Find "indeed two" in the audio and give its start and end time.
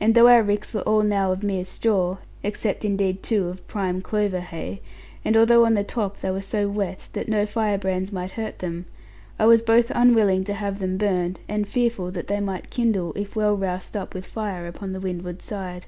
2.84-3.48